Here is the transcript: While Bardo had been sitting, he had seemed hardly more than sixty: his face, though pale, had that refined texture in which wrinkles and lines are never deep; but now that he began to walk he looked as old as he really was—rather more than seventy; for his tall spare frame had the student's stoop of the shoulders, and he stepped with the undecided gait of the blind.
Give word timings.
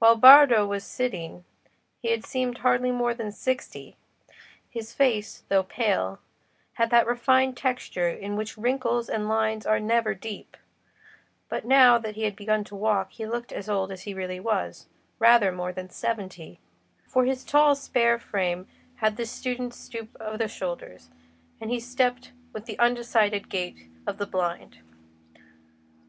While 0.00 0.16
Bardo 0.16 0.62
had 0.64 0.70
been 0.80 0.80
sitting, 0.80 1.44
he 2.02 2.10
had 2.10 2.24
seemed 2.26 2.58
hardly 2.58 2.90
more 2.90 3.14
than 3.14 3.30
sixty: 3.30 3.96
his 4.68 4.92
face, 4.92 5.44
though 5.48 5.62
pale, 5.62 6.18
had 6.72 6.90
that 6.90 7.06
refined 7.06 7.56
texture 7.56 8.08
in 8.08 8.34
which 8.34 8.58
wrinkles 8.58 9.08
and 9.08 9.28
lines 9.28 9.64
are 9.64 9.78
never 9.78 10.12
deep; 10.12 10.56
but 11.48 11.64
now 11.64 11.98
that 11.98 12.16
he 12.16 12.28
began 12.30 12.64
to 12.64 12.74
walk 12.74 13.12
he 13.12 13.24
looked 13.26 13.52
as 13.52 13.68
old 13.68 13.92
as 13.92 14.02
he 14.02 14.12
really 14.12 14.40
was—rather 14.40 15.52
more 15.52 15.72
than 15.72 15.88
seventy; 15.88 16.58
for 17.06 17.24
his 17.24 17.44
tall 17.44 17.76
spare 17.76 18.18
frame 18.18 18.66
had 18.96 19.16
the 19.16 19.24
student's 19.24 19.78
stoop 19.78 20.16
of 20.16 20.40
the 20.40 20.48
shoulders, 20.48 21.10
and 21.60 21.70
he 21.70 21.78
stepped 21.78 22.32
with 22.52 22.64
the 22.64 22.76
undecided 22.80 23.48
gait 23.48 23.76
of 24.04 24.18
the 24.18 24.26
blind. 24.26 24.78